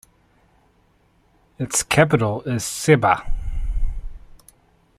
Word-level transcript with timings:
Its 1.59 1.83
capital 1.83 2.41
is 2.41 2.63
Sebba. 2.63 3.23